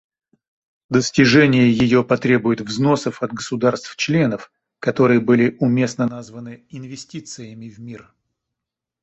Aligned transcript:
Достижение 0.89 1.71
ее 1.71 2.03
потребует 2.03 2.59
взносов 2.59 3.21
от 3.21 3.33
государств-членов, 3.33 4.51
которые 4.79 5.19
были 5.19 5.55
уместно 5.59 6.07
названы 6.07 6.65
инвестициями 6.71 7.69
в 7.69 7.77
мир. 7.79 8.11